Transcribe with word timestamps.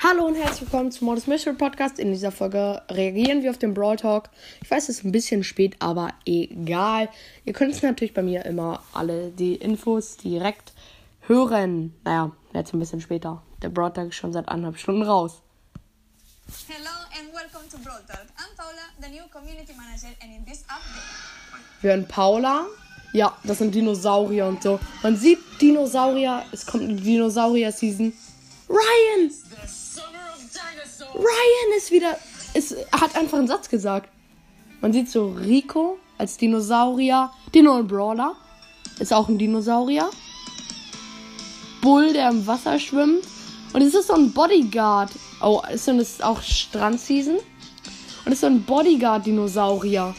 Hallo 0.00 0.24
und 0.24 0.36
herzlich 0.36 0.62
willkommen 0.62 0.90
zum 0.90 1.06
Modus 1.06 1.26
Mystery 1.26 1.54
Podcast. 1.54 1.98
In 1.98 2.12
dieser 2.12 2.32
Folge 2.32 2.80
reagieren 2.90 3.42
wir 3.42 3.50
auf 3.50 3.58
den 3.58 3.74
Brawl 3.74 3.96
Talk. 3.96 4.30
Ich 4.62 4.70
weiß, 4.70 4.88
es 4.88 4.98
ist 4.98 5.04
ein 5.04 5.12
bisschen 5.12 5.44
spät, 5.44 5.76
aber 5.80 6.14
egal. 6.24 7.10
Ihr 7.44 7.52
könnt 7.52 7.74
es 7.74 7.82
natürlich 7.82 8.14
bei 8.14 8.22
mir 8.22 8.46
immer 8.46 8.82
alle 8.94 9.30
die 9.30 9.56
Infos 9.56 10.16
direkt 10.16 10.72
hören. 11.20 11.94
Naja, 12.04 12.32
jetzt 12.54 12.72
ein 12.72 12.78
bisschen 12.78 13.02
später. 13.02 13.42
Der 13.60 13.68
Brawl 13.68 13.92
Talk 13.92 14.08
ist 14.08 14.14
schon 14.14 14.32
seit 14.32 14.48
anderthalb 14.48 14.78
Stunden 14.78 15.02
raus. 15.02 15.42
Hello 16.48 17.04
and 17.18 17.30
welcome 17.34 17.68
to 17.68 17.76
Brawl 17.84 18.00
Talk. 18.08 18.24
I'm 18.38 18.56
Paula, 18.56 18.88
the 19.02 19.08
new 19.08 19.24
community 19.30 19.74
manager, 19.76 20.08
and 20.22 20.32
in 20.32 20.44
this 20.46 20.64
update, 20.66 21.82
Wir 21.82 21.90
hören 21.90 22.08
Paula. 22.08 22.66
Ja, 23.12 23.36
das 23.44 23.58
sind 23.58 23.74
Dinosaurier 23.74 24.46
und 24.46 24.62
so. 24.62 24.80
Man 25.02 25.14
sieht 25.14 25.40
Dinosaurier. 25.60 26.46
Es 26.50 26.64
kommt 26.64 26.84
eine 26.84 26.94
Dinosaurier-Season. 26.94 28.14
Ryan! 28.66 29.30
Ryan 31.14 31.76
ist 31.76 31.90
wieder. 31.90 32.16
Ist, 32.54 32.76
hat 32.92 33.14
einfach 33.14 33.36
einen 33.36 33.46
Satz 33.46 33.68
gesagt. 33.68 34.08
Man 34.80 34.94
sieht 34.94 35.10
so 35.10 35.28
Rico 35.28 35.98
als 36.16 36.38
Dinosaurier. 36.38 37.30
Dino 37.54 37.74
und 37.76 37.88
Brawler. 37.88 38.34
Ist 38.98 39.12
auch 39.12 39.28
ein 39.28 39.36
Dinosaurier. 39.36 40.08
Bull, 41.82 42.14
der 42.14 42.30
im 42.30 42.46
Wasser 42.46 42.78
schwimmt. 42.78 43.26
Und 43.74 43.82
es 43.82 43.94
ist 43.94 44.06
so 44.06 44.14
ein 44.14 44.32
Bodyguard. 44.32 45.10
Oh, 45.40 45.62
ist, 45.72 45.88
und 45.88 46.00
es 46.00 46.10
ist 46.14 46.24
auch 46.24 46.42
Strandseason. 46.42 47.38
Und 48.24 48.32
ist 48.32 48.40
so 48.40 48.46
ein 48.46 48.62
Bodyguard-Dinosaurier. 48.62 50.14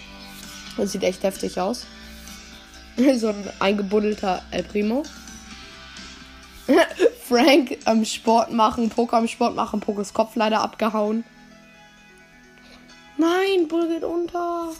Das 0.77 0.91
sieht 0.91 1.03
echt 1.03 1.23
heftig 1.23 1.59
aus. 1.59 1.85
so 3.17 3.29
ein 3.29 3.49
eingebuddelter 3.59 4.43
El 4.51 4.63
Primo. 4.63 5.03
Frank 7.27 7.77
am 7.85 8.05
Sport 8.05 8.51
machen, 8.51 8.89
Poker 8.89 9.17
am 9.17 9.27
Sport 9.27 9.55
machen, 9.55 9.79
Pokers 9.79 10.13
Kopf 10.13 10.35
leider 10.35 10.61
abgehauen. 10.61 11.23
Nein, 13.17 13.67
Bull 13.67 13.87
geht 13.87 14.03
unter. 14.03 14.73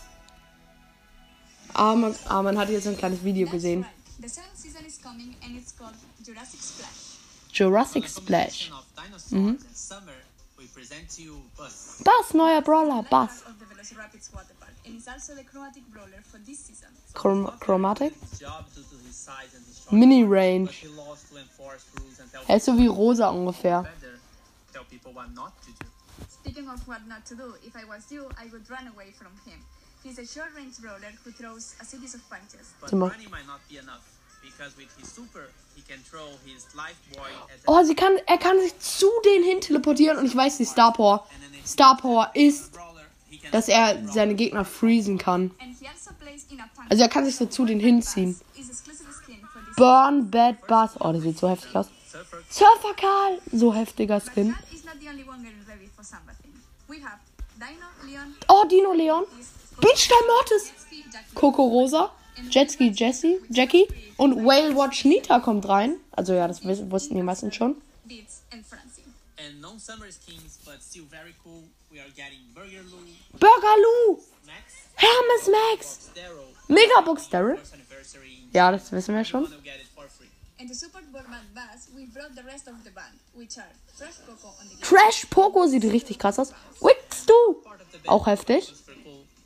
Ah, 1.74 1.96
man, 1.96 2.16
ah, 2.28 2.42
man 2.42 2.58
hat 2.58 2.70
jetzt 2.70 2.88
ein 2.88 2.98
kleines 2.98 3.24
Video 3.24 3.50
gesehen. 3.50 3.82
right. 3.82 3.92
The 4.22 4.28
seventh 4.28 4.58
season 4.58 4.86
is 4.86 4.98
coming 5.02 5.36
and 5.44 5.56
it's 5.56 5.72
called 5.78 5.96
Jurassic 6.26 6.60
Splash. 6.62 7.19
Jurassic 7.64 8.08
Splash. 8.08 8.72
of 8.72 8.86
dinosaurs 8.96 9.34
and 9.34 9.60
summer, 9.76 10.16
we 10.58 10.64
present 10.68 11.10
to 11.10 11.22
you 11.24 11.42
Buzz. 11.58 12.02
Bass, 12.06 12.34
neuer 12.34 12.62
Brawler, 12.62 13.04
Bass. 13.12 13.42
Of 13.42 13.60
the 13.60 13.66
Velociraptors 13.66 14.34
water 14.34 14.56
park 14.62 14.72
and 14.86 14.96
is 14.96 15.10
also 15.10 15.36
the 15.36 15.44
chromatic 15.44 15.84
brawler 15.92 16.22
for 16.24 16.38
this 16.38 16.60
season. 16.60 16.88
Chrom 17.14 17.60
Chromatic. 17.60 18.14
His 18.16 18.40
job 18.40 18.64
due 18.74 18.82
to 18.84 18.96
his 19.06 19.18
size 19.18 19.52
and 19.58 19.66
his 19.66 19.76
short 19.84 19.92
Mini 19.92 20.24
but 20.24 20.30
Range. 20.30 20.74
he 20.74 20.88
loves 20.88 21.30
to 21.30 21.36
enforce 21.38 21.84
rules 22.00 22.20
and 22.22 22.32
tell 22.32 22.44
Er 22.48 22.56
ist 22.56 22.64
so 22.66 22.72
wie 22.78 22.88
Rosa 22.88 23.28
ungefähr. 23.30 23.86
Speaking 26.30 26.70
of 26.70 26.80
what 26.88 27.06
not 27.08 27.26
to 27.26 27.36
do, 27.36 27.56
if 27.68 27.76
I 27.76 27.84
was 27.84 28.10
you, 28.10 28.30
I 28.40 28.46
would 28.54 28.70
run 28.70 28.88
away 28.88 29.12
from 29.12 29.36
him. 29.46 29.60
He's 30.02 30.18
a 30.18 30.26
short 30.26 30.56
range 30.56 30.78
brawler 30.80 31.12
who 31.26 31.32
throws 31.32 31.76
a 31.82 31.84
series 31.84 32.16
of 32.16 32.22
punches. 32.30 32.72
But 32.80 32.90
Zum 32.92 33.00
Beispiel- 33.02 33.18
running 33.20 33.32
might 33.32 33.48
not 33.48 33.60
be 33.68 33.78
enough 33.80 34.08
because 34.42 34.76
with 34.78 34.90
his 35.00 35.10
super, 35.14 35.48
he 35.76 35.82
can 35.82 36.04
throw 36.04 36.28
his 36.46 36.66
life 36.76 36.98
boy 37.14 37.30
at 37.54 37.60
Oh, 37.68 37.84
sie 37.84 37.96
kann, 37.96 38.14
er 38.26 38.38
kann 38.38 38.60
sich 38.60 38.78
zu 38.80 39.08
denen 39.26 39.44
hin 39.44 39.62
teleportieren 39.62 40.18
und 40.18 40.26
ich 40.26 40.36
weiß, 40.36 40.58
die 40.58 40.66
Star 40.66 40.94
Power. 40.94 41.26
Star 41.66 41.98
Power 41.98 42.32
ist, 42.34 42.72
dass 43.52 43.68
er 43.68 44.08
seine 44.08 44.36
Gegner 44.36 44.66
freezen 44.66 45.18
kann. 45.18 45.52
Also. 45.60 45.86
Also 46.90 47.04
er 47.04 47.10
kann 47.10 47.26
sich 47.26 47.36
so 47.36 47.46
zu 47.46 47.66
denen 47.66 47.80
hinziehen. 47.80 48.40
Burn 49.76 50.30
Bad 50.30 50.68
Bass. 50.68 50.92
Oh, 51.00 51.12
der 51.12 51.22
sieht 51.22 51.38
so 51.38 51.50
heftig 51.50 51.76
aus. 51.76 51.88
surfer 52.12 52.38
Surfer 52.50 52.94
Karl. 52.96 53.40
So 53.52 53.74
heftiger 53.74 54.20
Skin. 54.20 54.56
Oh, 58.48 58.66
Dino 58.70 58.94
Leon. 58.94 59.26
Beachstyle 59.80 60.28
Mortis. 60.28 60.74
Coco 61.36 61.64
Rosa. 61.64 62.12
Jetski 62.50 62.92
Jessie. 62.92 63.40
Jackie. 63.50 63.88
Und 64.18 64.46
Whale 64.46 64.76
Watch 64.76 65.06
Nita 65.06 65.40
kommt 65.40 65.68
rein. 65.68 65.98
Also 66.12 66.34
ja, 66.34 66.48
das 66.48 66.64
wussten 66.64 67.16
die 67.16 67.24
meisten 67.24 67.52
schon. 67.52 67.76
Beats, 68.06 68.42
and 68.52 68.66
Francie. 68.66 69.00
and 69.40 69.62
non-summer 69.62 70.12
skins, 70.12 70.60
but 70.66 70.82
still 70.82 71.06
very 71.06 71.34
cool. 71.44 71.64
We 71.92 72.00
are 72.00 72.10
getting 72.16 72.40
Burger 72.54 73.76
Lou, 73.78 74.20
Hermes 74.96 75.48
Max. 75.48 76.10
Megabox 76.68 77.30
Daryl. 77.30 77.58
Ja, 78.54 78.72
das 78.72 78.92
wissen 78.92 79.16
wir 79.16 79.24
schon. 79.26 79.48
And 80.60 80.68
to 80.68 80.76
support 80.76 81.06
Borman 81.14 81.46
Bass, 81.56 81.88
we 81.96 82.06
brought 82.06 82.36
the 82.36 82.44
rest 82.44 82.68
of 82.68 82.76
the 82.84 82.90
band, 82.92 83.14
which 83.34 83.58
are 83.58 83.72
Fresh 83.96 84.18
Coco 84.28 84.50
on 84.60 84.68
the 84.68 84.76
guitar, 84.76 84.90
Trash 84.90 85.26
Poco 85.30 85.68
sieht 85.68 85.86
richtig 85.86 86.20
krass 86.20 86.38
aus. 86.38 86.54
Wix 86.82 87.26
du. 87.26 87.64
Auch 88.08 88.28
heftig. 88.28 88.74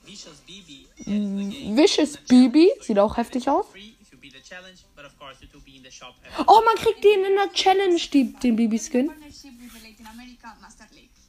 Cool. 0.04 1.76
Vicious 1.76 2.18
Bibi. 2.18 2.72
Sieht 2.82 3.00
auch 3.00 3.16
heftig 3.18 3.48
aus. 3.50 3.66
free 3.72 3.96
if 4.02 4.12
you 4.12 4.18
beat 4.20 4.34
the 4.34 4.42
challenge, 4.42 4.84
but 4.96 5.06
of 5.06 5.18
course 5.18 5.42
it 5.42 5.54
will 5.54 5.64
be 5.66 5.78
in 5.78 5.84
the 5.84 5.92
shop. 5.92 6.16
after. 6.26 6.46
Oh, 6.48 6.62
man 6.66 6.76
kriegt 6.76 7.04
den 7.04 7.24
in 7.24 7.36
der 7.36 7.52
Challenge, 7.54 8.00
die, 8.12 8.34
den 8.34 8.56
Bibi-Skin. 8.56 9.12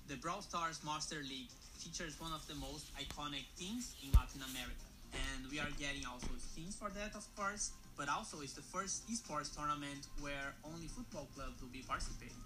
the 0.07 0.17
Brawl 0.17 0.43
Stars 0.43 0.85
Master 0.85 1.17
League 1.25 1.49
features 1.79 2.21
one 2.21 2.33
of 2.33 2.47
the 2.47 2.55
most 2.57 2.93
iconic 3.01 3.45
teams 3.57 3.97
in 4.05 4.13
Latin 4.13 4.43
America, 4.53 4.85
and 5.13 5.51
we 5.51 5.59
are 5.59 5.71
getting 5.81 6.05
also 6.05 6.29
skins 6.39 6.77
for 6.77 6.91
that, 6.91 7.15
of 7.17 7.25
course. 7.37 7.73
But 7.97 8.09
also, 8.09 8.41
it's 8.43 8.53
the 8.53 8.63
first 8.63 9.07
esports 9.09 9.55
tournament 9.55 10.07
where 10.21 10.55
only 10.67 10.89
football 10.89 11.29
clubs 11.35 11.63
will 11.63 11.71
be 11.73 11.83
participating. 11.87 12.43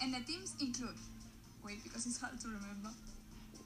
And 0.00 0.12
the 0.12 0.20
teams 0.26 0.54
include, 0.60 0.98
wait, 1.64 1.82
because 1.82 2.06
it's 2.06 2.20
hard 2.20 2.38
to 2.40 2.48
remember. 2.48 2.90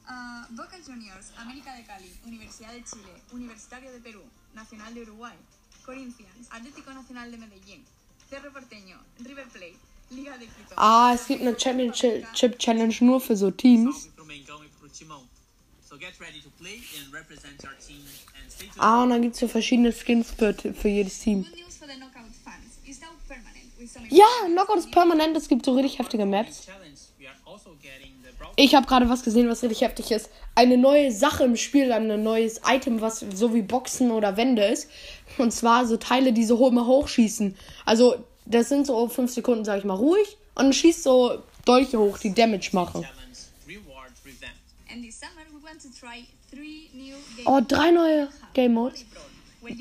Uh, 0.09 0.45
Boca 0.51 0.77
Juniors, 0.85 1.33
América 1.39 1.75
de 1.77 1.85
Cali, 1.85 2.11
Universidad 2.27 2.73
de 2.73 2.83
Chile, 2.83 3.13
Universitario 3.33 3.93
de 3.93 4.01
Perú, 4.01 4.23
Nacional 4.55 4.93
de 4.95 5.03
Uruguay, 5.03 5.37
Corinthians, 5.87 6.49
Atlético 6.51 6.93
Nacional 6.93 7.31
de 7.31 7.39
Medellín, 7.39 7.85
Cerro 8.29 8.53
Porteño, 8.53 8.99
River 9.21 9.47
Plate, 9.49 9.79
Liga 10.11 10.37
de 10.39 10.47
Quito. 10.47 10.75
Ah, 10.77 11.13
es 11.15 11.27
gibt 11.27 11.41
eine 11.41 11.57
Championship 11.57 12.59
Challenge 12.59 12.97
nur 13.01 13.21
für 13.21 13.37
so 13.37 13.51
Teams. 13.51 14.09
Ah, 18.79 19.03
und 19.03 19.11
dann 19.11 19.23
gibt 19.23 19.35
es 19.35 19.41
so 19.41 19.49
verschiedene 19.49 19.93
Skins 19.93 20.31
für, 20.31 20.53
für 20.55 20.89
jedes 20.89 21.21
Team. 21.21 21.45
Good 21.45 21.57
news 21.57 21.77
for 21.77 21.87
the 21.87 21.95
knockout 21.95 22.35
fans. 22.45 22.72
Ja, 24.11 24.27
Knockout 24.47 24.79
ist 24.79 24.91
permanent. 24.91 25.37
Es 25.37 25.49
gibt 25.49 25.65
so 25.65 25.73
richtig 25.75 25.99
heftige 25.99 26.25
Maps. 26.27 26.67
Ich 28.57 28.75
habe 28.75 28.87
gerade 28.87 29.09
was 29.09 29.23
gesehen, 29.23 29.49
was 29.49 29.63
richtig 29.63 29.81
heftig 29.81 30.11
ist. 30.11 30.31
Eine 30.55 30.77
neue 30.77 31.11
Sache 31.13 31.45
im 31.45 31.57
Spiel, 31.57 31.91
ein 31.93 32.23
neues 32.23 32.61
Item, 32.67 33.01
was 33.01 33.21
so 33.21 33.55
wie 33.55 33.63
Boxen 33.63 34.11
oder 34.11 34.37
Wände 34.37 34.65
ist. 34.65 34.89
Und 35.39 35.53
zwar 35.53 35.87
so 35.87 35.97
Teile, 35.97 36.33
die 36.33 36.45
so 36.45 36.59
hoch- 36.59 36.69
immer 36.71 36.87
hochschießen. 36.87 37.57
Also, 37.87 38.17
das 38.45 38.69
sind 38.69 38.87
so 38.87 39.09
fünf 39.09 39.33
Sekunden, 39.33 39.65
sag 39.65 39.79
ich 39.79 39.85
mal, 39.85 39.95
ruhig. 39.95 40.37
Und 40.55 40.65
dann 40.65 40.73
schießt 40.73 41.03
so 41.03 41.43
Dolche 41.65 41.99
hoch, 41.99 42.19
die 42.19 42.35
Damage 42.35 42.71
machen. 42.73 43.07
Oh, 47.47 47.61
drei 47.67 47.91
neue 47.91 48.29
Game 48.53 48.75
Modes. 48.75 49.05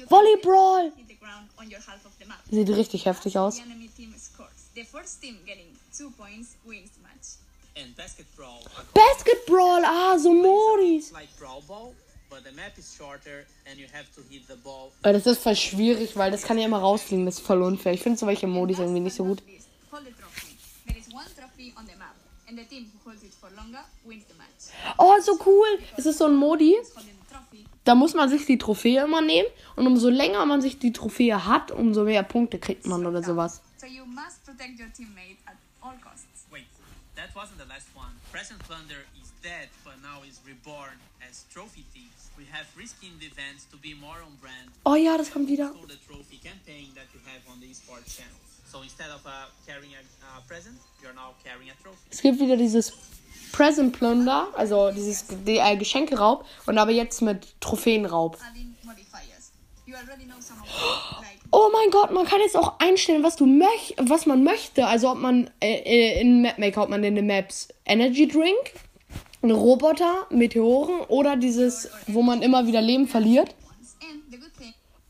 Volley 0.09 0.38
Brawl. 0.41 0.91
Hit 1.22 1.26
the 1.26 1.26
ground 1.26 1.48
on 1.59 1.70
your 1.70 1.80
half 1.80 2.06
of 2.06 2.12
the 2.20 2.26
map. 2.26 2.40
Sieht 2.50 2.70
richtig 2.70 3.06
heftig 3.06 3.38
aus. 3.38 3.56
The 3.56 3.64
enemy 3.64 3.90
team 3.96 4.14
scores. 4.18 4.70
The 4.76 4.84
first 4.84 5.22
team 5.22 5.38
getting 5.46 5.68
two 5.98 6.12
points 6.18 6.56
wins 6.66 6.92
the 6.92 7.02
match. 7.04 7.38
And 7.78 7.96
Basket 7.96 8.26
Brawl, 8.36 8.62
a 8.78 8.84
Basket 8.94 9.46
Brawl, 9.47 9.82
ah, 9.85 10.18
so 10.18 10.34
Modis. 10.34 11.14
like 11.14 11.29
Brawl 11.40 11.64
Ball, 11.68 11.94
but 12.29 12.44
the 12.44 12.52
map 12.52 12.78
is 12.78 12.94
shorter 12.97 13.46
and 13.66 13.79
you 13.79 13.88
have 13.94 14.08
to 14.16 14.22
hit 14.29 14.47
the 14.47 14.58
ball. 14.58 14.91
Aber 15.03 15.14
das 15.14 15.26
ist 15.26 15.41
voll 15.41 15.56
schwierig, 15.56 16.18
weil 16.18 16.32
das 16.32 16.44
kann 16.44 16.58
ja 16.58 16.66
immer 16.66 16.79
rausfliegen. 16.79 17.26
Das 17.26 17.35
ist 17.35 17.46
voll 17.46 17.62
unfair. 17.62 17.94
Ich 17.94 18.02
finde 18.02 18.20
solche 18.20 18.47
Modis 18.47 18.79
irgendwie 18.79 19.00
nicht 19.00 19.16
so 19.16 19.24
gut. 19.24 19.41
And 22.52 22.59
the 22.59 22.66
team 22.66 22.92
who 22.92 23.09
holds 23.09 23.24
it 23.24 23.34
for 23.34 23.50
longer 23.56 23.80
wins 24.03 24.26
the 24.28 24.34
match. 24.36 24.76
Oh, 25.00 25.18
so 25.22 25.40
cool. 25.46 25.80
Es 25.96 26.06
ist 26.06 26.18
so 26.18 26.26
ein 26.26 26.36
Modi. 26.36 26.76
Da 27.86 27.96
muss 27.96 28.14
man 28.14 28.28
sich 28.28 28.46
die 28.46 28.58
Trophäe 28.58 29.06
immer 29.06 29.22
nehmen. 29.22 29.48
Und 29.78 29.88
umso 29.88 30.09
länger 30.09 30.46
man 30.46 30.62
sich 30.62 30.78
die 30.78 30.92
Trophäe 30.92 31.46
hat, 31.46 31.72
umso 31.72 32.03
mehr 32.03 32.24
Punkte 32.24 32.59
kriegt 32.59 32.86
man 32.86 33.06
oder 33.06 33.24
sowas. 33.24 33.62
so 33.80 33.88
you 33.88 34.06
must 34.06 34.44
protect 34.46 34.78
your 34.80 34.92
teammate 34.94 35.40
at 35.48 35.56
all 35.82 35.96
costs. 36.03 36.46
Wait, 36.52 36.68
that 37.16 37.34
wasn't 37.34 37.58
the 37.58 37.66
last 37.66 37.88
one. 37.96 38.14
Present 38.32 38.62
Thunder 38.68 39.02
is 39.22 39.32
dead, 39.42 39.70
but 39.84 39.96
now 40.03 40.22
is 40.28 40.40
reborn 40.46 41.00
as 41.28 41.46
Trophy 41.53 41.86
Thieves. 41.94 42.30
We 42.38 42.46
have 42.52 42.68
reskinned 42.78 43.20
the 43.20 43.28
events 43.28 43.66
to 43.72 43.78
be 43.78 43.96
more 43.96 44.22
on 44.22 44.36
brand. 44.42 44.70
Oh 44.86 44.96
ja, 44.96 45.18
das 45.18 45.32
kommt 45.32 45.48
wieder. 45.48 45.74
The 45.88 45.98
trophy 46.06 46.38
campaign 46.38 46.94
that 46.96 47.08
you 47.14 47.20
have 47.26 47.42
on 47.50 47.59
the 47.59 47.72
esports 47.72 48.18
channel. 48.18 48.38
So 48.72 48.82
instead 48.84 49.09
of 49.09 49.26
uh, 49.26 49.47
carrying 49.68 49.91
a 49.96 50.00
uh, 50.00 50.40
present, 50.47 50.78
you're 51.03 51.14
now 51.14 51.34
carrying 51.44 51.70
a 51.72 51.73
trophy. 51.84 51.97
Es 52.09 52.22
gibt 52.22 52.40
wieder 52.40 52.56
dieses 52.56 52.94
Present 53.52 53.91
Plunder, 53.91 54.47
also 54.56 54.91
dieses 54.91 55.26
die, 55.46 55.58
äh, 55.58 55.76
Geschenkeraub 55.76 56.46
und 56.66 56.78
aber 56.78 56.91
jetzt 56.91 57.22
mit 57.22 57.59
Trophäenraub. 57.59 58.38
Oh 61.52 61.70
mein 61.73 61.91
Gott, 61.91 62.12
man 62.12 62.26
kann 62.26 62.40
jetzt 62.40 62.56
auch 62.56 62.79
einstellen, 62.79 63.23
was 63.23 63.35
du 63.35 63.46
möch 63.46 63.94
was 63.97 64.26
man 64.26 64.46
möchte. 64.46 64.88
Also 64.88 65.12
ob 65.12 65.17
man 65.17 65.50
äh, 65.62 65.74
äh, 65.74 66.22
in 66.22 66.41
Mapmaker, 66.41 66.84
ob 66.84 66.90
man 66.90 67.03
in 67.03 67.16
den 67.16 67.28
Maps 67.28 67.67
Energy 67.85 68.26
Drink, 68.26 68.74
einen 69.41 69.52
Roboter, 69.52 70.28
Meteoren 70.29 71.02
oder 71.09 71.35
dieses, 71.35 71.90
wo 72.08 72.22
man 72.22 72.41
immer 72.41 72.67
wieder 72.67 72.79
Leben 72.79 73.08
verliert. 73.09 73.53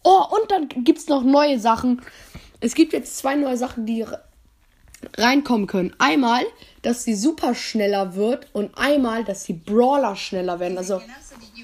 Oh, 0.04 0.24
und 0.31 0.50
dann 0.50 0.68
gibt's 0.84 1.07
noch 1.07 1.22
neue 1.22 1.60
Sachen. 1.60 2.02
Es 2.62 2.75
gibt 2.75 2.94
jetzt 2.94 3.18
zwei 3.18 3.36
neue 3.36 3.58
Sachen, 3.58 3.86
die 3.86 4.04
re- 4.04 4.24
reinkommen 5.18 5.68
können. 5.68 5.96
Einmal, 5.98 6.44
dass 6.84 7.04
sie 7.04 7.16
super 7.16 7.56
schneller 7.56 8.16
wird 8.16 8.48
und 8.54 8.78
einmal, 8.78 9.24
dass 9.24 9.44
die 9.46 9.54
Brawler 9.54 10.16
schneller 10.16 10.60
werden. 10.60 10.78
Also, 10.78 11.02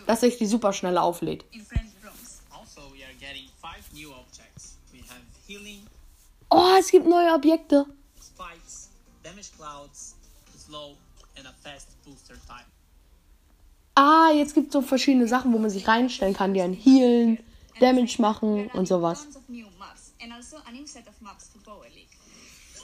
dass 0.08 0.22
sich 0.22 0.38
die 0.38 0.48
super 0.48 0.74
schneller 0.74 1.04
auflädt. 1.04 1.46
Also, 2.50 2.82
Oh, 6.50 6.76
es 6.80 6.90
gibt 6.92 7.06
neue 7.08 7.34
Objekte. 7.34 7.86
spikes, 8.22 8.90
damage 9.24 9.48
clouds, 9.58 10.16
slow, 10.66 10.96
and 11.38 11.46
a 11.46 11.54
fast 11.62 11.90
booster 12.06 12.36
time. 12.48 12.66
Ah, 13.96 14.32
jetzt 14.34 14.54
gibt's 14.54 14.74
so 14.74 14.82
verschiedene 14.82 15.28
Sachen, 15.28 15.52
wo 15.54 15.58
man 15.58 15.70
sich 15.70 15.88
reinstellen 15.88 16.34
kann, 16.34 16.54
die 16.54 16.62
einen 16.62 16.74
healen, 16.74 17.40
Damage 17.80 18.16
machen 18.22 18.68
und 18.74 18.88
sowas. 18.88 19.28
Also 20.38 20.58
a 20.68 20.72
new 20.72 20.86
set 20.86 21.08
of 21.08 21.20
maps 21.22 21.50
for 21.52 21.62
Power 21.64 21.88
League. 21.96 22.10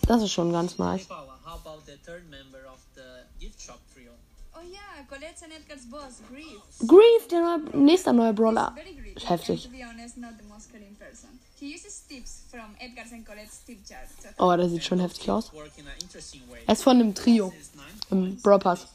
Das 0.08 0.22
ist 0.22 0.32
schon 0.32 0.52
ganz 0.52 0.78
nice. 0.78 1.06
Paula, 1.06 1.38
how 1.46 1.56
about 1.56 1.84
the 1.86 1.98
third 2.06 2.30
member 2.30 2.60
of 2.68 2.80
the 2.96 3.26
gift 3.40 3.62
shop 3.62 3.80
trio? 3.94 4.12
Oh 4.56 4.62
yeah, 4.62 5.04
Colette's 5.10 5.42
and 5.44 5.52
Edgar's 5.54 5.86
boss, 5.86 6.22
Grief. 6.30 6.62
Grief, 6.88 7.28
der 7.30 7.42
neue, 7.42 7.60
nächster 7.86 8.14
neue 8.14 8.34
Brawler. 8.34 8.76
Heftig. 9.26 9.66
And 9.66 9.74
to 9.74 9.78
be 9.78 9.84
honest, 9.84 10.18
not 10.18 10.32
the 10.38 10.48
most 10.48 10.72
caring 10.72 10.96
person. 10.96 11.30
He 11.60 11.74
uses 11.74 12.04
tips 12.08 12.44
from 12.52 12.76
Edgar's 12.80 13.12
and 13.12 13.26
Colette's 13.26 13.64
tip 13.66 13.80
chart. 13.88 14.08
to 14.22 14.28
help 14.28 14.36
Oh, 14.40 14.56
der 14.58 14.70
sieht 14.70 14.84
schon 14.84 15.00
heftig 15.00 15.30
aus. 15.30 15.52
Er 16.66 16.74
ist 16.74 16.84
von 16.84 17.00
dem 17.00 17.16
Trio 17.16 17.54
im 18.12 18.20
points, 18.20 18.44
Brawl 18.44 18.60
Pass. 18.60 18.88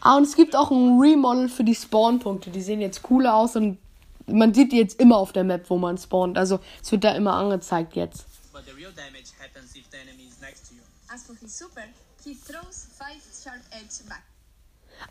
Ah, 0.00 0.16
und 0.16 0.22
es 0.24 0.36
gibt 0.36 0.54
auch 0.54 0.70
ein 0.70 0.98
Remodel 0.98 1.48
für 1.48 1.64
die 1.64 1.74
Spawn-Punkte. 1.74 2.50
Die 2.50 2.62
sehen 2.62 2.80
jetzt 2.80 3.02
cooler 3.02 3.34
aus 3.34 3.56
und 3.56 3.78
man 4.26 4.54
sieht 4.54 4.72
die 4.72 4.78
jetzt 4.78 5.00
immer 5.00 5.16
auf 5.16 5.32
der 5.32 5.44
Map, 5.44 5.68
wo 5.68 5.78
man 5.78 5.98
spawnt. 5.98 6.38
Also 6.38 6.60
es 6.82 6.90
wird 6.92 7.04
da 7.04 7.14
immer 7.14 7.34
angezeigt 7.34 7.94
jetzt. 7.96 8.26
but 8.52 8.64
the 8.64 8.72
real 8.72 8.92
damage 8.92 9.32
happens 9.38 9.76
if 9.76 9.84
the 9.90 9.98
enemy 9.98 10.26
is 10.28 10.40
next 10.40 10.68
to 10.68 10.74
you. 10.74 10.80
As 11.12 11.24
for 11.24 11.36
his 11.36 11.52
super, 11.56 11.84
he 12.24 12.34
throws 12.34 12.86
five 12.98 13.20
sharp 13.42 13.60
edge 13.70 14.02
back. 14.08 14.22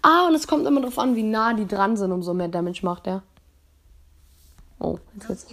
Ah, 0.02 0.28
und 0.28 0.34
es 0.34 0.48
kommt 0.48 0.66
immer 0.66 0.82
drauf 0.82 0.98
an, 0.98 1.16
wie 1.16 1.22
nah 1.22 1.54
die 1.54 1.68
dran 1.68 1.96
sind, 1.96 2.12
umso 2.12 2.34
mehr 2.34 2.48
Damage 2.48 2.80
macht 2.84 3.06
er. 3.06 3.22
Oh, 4.80 4.98
jetzt 5.30 5.48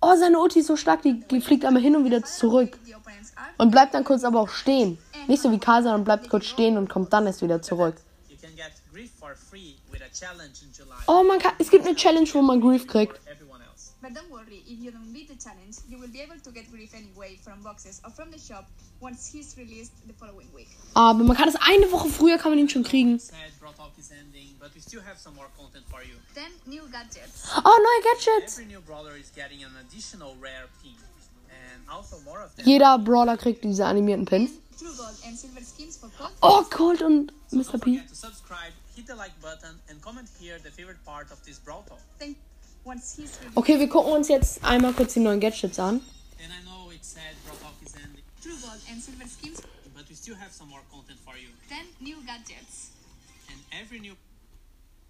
Oh, 0.00 0.14
seine 0.16 0.38
Ulti 0.38 0.60
ist 0.60 0.66
so 0.66 0.76
stark, 0.76 1.02
die, 1.02 1.20
die 1.20 1.40
fliegt 1.40 1.64
einmal 1.64 1.82
hin 1.82 1.96
und 1.96 2.04
wieder 2.04 2.22
zurück. 2.24 2.78
Und 3.58 3.70
bleibt 3.70 3.94
dann 3.94 4.04
kurz 4.04 4.24
aber 4.24 4.40
auch 4.40 4.48
stehen. 4.48 4.98
Nicht 5.26 5.42
so 5.42 5.50
wie 5.52 5.58
Karl, 5.58 5.82
sondern 5.82 6.04
bleibt 6.04 6.28
kurz 6.28 6.46
stehen 6.46 6.76
und 6.76 6.88
kommt 6.88 7.12
dann 7.12 7.26
erst 7.26 7.42
wieder 7.42 7.62
zurück. 7.62 7.96
Oh, 11.06 11.22
man 11.22 11.38
kann, 11.38 11.54
es 11.58 11.70
gibt 11.70 11.86
eine 11.86 11.94
Challenge, 11.94 12.28
wo 12.32 12.42
man 12.42 12.60
Grief 12.60 12.86
kriegt. 12.86 13.18
For 13.18 13.30
everyone 13.30 13.62
else. 13.62 13.92
But 14.02 14.14
don't 14.14 14.30
worry, 14.30 14.62
if 14.66 14.78
you 14.78 14.90
don't 14.90 15.12
beat 15.12 15.28
the 15.28 15.36
challenge, 15.36 15.78
you 15.88 15.98
will 15.98 16.08
be 16.08 16.20
able 16.20 16.38
to 16.40 16.50
get 16.52 16.70
Grief 16.70 16.94
anyway 16.94 17.38
from 17.42 17.62
boxes 17.62 18.00
or 18.04 18.10
from 18.10 18.30
the 18.30 18.38
shop 18.38 18.66
once 19.00 19.26
he's 19.26 19.56
released 19.56 19.92
the 20.06 20.14
following 20.14 20.48
week. 20.54 20.68
Aber 20.94 21.24
man 21.24 21.36
kann 21.36 21.48
es 21.48 21.56
eine 21.56 21.90
Woche 21.90 22.08
früher, 22.08 22.38
kann 22.38 22.52
man 22.52 22.58
ihn 22.58 22.68
schon 22.68 22.84
kriegen. 22.84 23.18
Sad 23.18 23.36
Brawl 23.58 23.72
Talk 23.74 23.92
is 23.98 24.10
ending, 24.10 24.54
but 24.60 24.74
we 24.74 24.80
still 24.80 25.02
have 25.02 25.18
some 25.18 25.34
more 25.34 25.48
content 25.56 25.84
for 25.88 26.02
you. 26.02 26.14
Then 26.34 26.52
new 26.66 26.86
gadgets. 26.90 27.50
Oh, 27.64 27.78
neue 27.82 28.02
Gadgets. 28.02 28.58
Every 28.58 28.66
new 28.66 28.80
brawler 28.80 29.16
is 29.16 29.30
getting 29.34 29.64
an 29.64 29.72
additional 29.80 30.36
rare 30.40 30.68
pin, 30.82 30.94
Jeder 32.64 32.98
Brawler 32.98 33.36
kriegt 33.36 33.64
diese 33.64 33.84
animierten 33.86 34.24
Pins. 34.24 34.50
Oh, 36.40 36.62
Colt 36.70 37.02
und 37.02 37.32
Mr. 37.50 37.78
P. 37.78 38.00
Okay, 43.54 43.78
wir 43.78 43.88
gucken 43.88 44.12
uns 44.12 44.28
jetzt 44.28 44.62
einmal 44.64 44.92
kurz 44.92 45.14
die 45.14 45.20
neuen 45.20 45.40
Gadgets 45.40 45.78
an. 45.78 46.00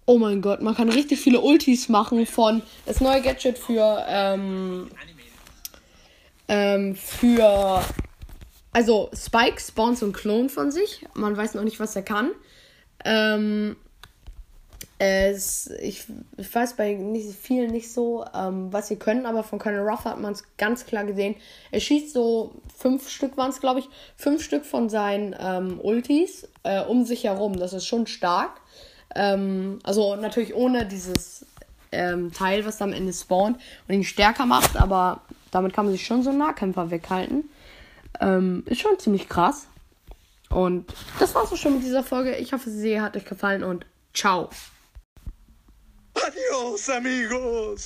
Oh 0.05 0.17
mein 0.17 0.41
Gott, 0.41 0.61
man 0.61 0.73
kann 0.73 0.89
richtig 0.89 1.19
viele 1.19 1.41
Ultis 1.41 1.89
machen 1.89 2.25
von 2.25 2.63
das 2.85 3.01
neue 3.01 3.21
Gadget 3.21 3.57
für 3.59 4.05
ähm. 4.07 4.89
Ähm, 6.47 6.95
für 6.95 7.83
also 8.77 9.09
Spike 9.11 9.59
spawnt 9.59 9.97
so 9.97 10.05
ein 10.05 10.13
Klon 10.13 10.49
von 10.49 10.69
sich. 10.69 11.03
Man 11.15 11.35
weiß 11.35 11.55
noch 11.55 11.63
nicht, 11.63 11.79
was 11.79 11.95
er 11.95 12.03
kann. 12.03 12.29
Ähm, 13.03 13.75
es, 14.99 15.71
ich, 15.81 16.05
ich 16.37 16.53
weiß 16.53 16.75
bei 16.75 16.93
nicht, 16.93 17.27
vielen 17.39 17.71
nicht 17.71 17.91
so, 17.91 18.25
ähm, 18.35 18.71
was 18.71 18.87
sie 18.87 18.97
können, 18.97 19.25
aber 19.25 19.43
von 19.43 19.57
Colonel 19.57 19.87
Ruff 19.87 20.05
hat 20.05 20.19
man 20.19 20.33
es 20.33 20.43
ganz 20.57 20.85
klar 20.85 21.05
gesehen. 21.05 21.35
Er 21.71 21.79
schießt 21.79 22.13
so 22.13 22.53
fünf 22.75 23.09
Stück 23.09 23.35
waren 23.37 23.49
es, 23.49 23.61
glaube 23.61 23.79
ich, 23.79 23.89
fünf 24.15 24.43
Stück 24.43 24.63
von 24.63 24.89
seinen 24.89 25.35
ähm, 25.39 25.79
Ultis 25.81 26.47
äh, 26.61 26.81
um 26.83 27.03
sich 27.03 27.23
herum. 27.23 27.57
Das 27.57 27.73
ist 27.73 27.85
schon 27.87 28.05
stark. 28.05 28.61
Ähm, 29.15 29.79
also 29.83 30.15
natürlich 30.15 30.53
ohne 30.53 30.85
dieses 30.85 31.45
ähm, 31.91 32.31
Teil, 32.31 32.65
was 32.65 32.81
am 32.81 32.93
Ende 32.93 33.13
spawnt 33.13 33.57
und 33.87 33.93
ihn 33.95 34.03
stärker 34.03 34.45
macht, 34.45 34.77
aber 34.77 35.21
damit 35.51 35.73
kann 35.73 35.85
man 35.85 35.93
sich 35.93 36.05
schon 36.05 36.23
so 36.23 36.29
einen 36.29 36.39
Nahkämpfer 36.39 36.91
weghalten. 36.91 37.49
Ähm, 38.19 38.63
ist 38.65 38.81
schon 38.81 38.97
ziemlich 38.99 39.29
krass. 39.29 39.67
Und 40.49 40.93
das 41.19 41.35
war's 41.35 41.51
auch 41.51 41.57
schon 41.57 41.75
mit 41.75 41.83
dieser 41.83 42.03
Folge. 42.03 42.35
Ich 42.37 42.53
hoffe, 42.53 42.69
sie 42.69 43.01
hat 43.01 43.15
euch 43.17 43.25
gefallen 43.25 43.63
und 43.63 43.85
ciao. 44.13 44.49
Adiós 46.13 46.89
amigos. 46.89 47.85